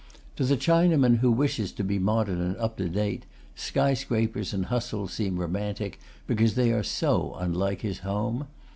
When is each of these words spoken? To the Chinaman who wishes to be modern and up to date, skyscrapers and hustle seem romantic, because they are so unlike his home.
To 0.37 0.43
the 0.43 0.57
Chinaman 0.57 1.17
who 1.19 1.31
wishes 1.31 1.71
to 1.73 1.83
be 1.83 1.99
modern 1.99 2.41
and 2.41 2.57
up 2.57 2.75
to 2.77 2.89
date, 2.89 3.27
skyscrapers 3.53 4.51
and 4.51 4.65
hustle 4.65 5.07
seem 5.07 5.37
romantic, 5.39 5.99
because 6.25 6.55
they 6.55 6.71
are 6.73 6.81
so 6.81 7.35
unlike 7.37 7.81
his 7.81 7.99
home. 7.99 8.47